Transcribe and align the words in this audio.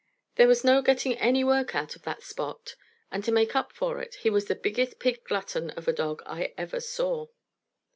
There 0.33 0.47
was 0.47 0.63
no 0.63 0.81
getting 0.81 1.13
any 1.19 1.43
work 1.43 1.75
out 1.75 1.95
of 1.95 2.01
that 2.05 2.23
Spot; 2.23 2.73
and 3.11 3.23
to 3.23 3.31
make 3.31 3.55
up 3.55 3.71
for 3.71 4.01
it, 4.01 4.15
he 4.15 4.31
was 4.31 4.45
the 4.45 4.55
biggest 4.55 4.97
pig 4.97 5.23
glutton 5.23 5.69
of 5.69 5.87
a 5.87 5.93
dog 5.93 6.23
I 6.25 6.55
ever 6.57 6.79
saw. 6.79 7.27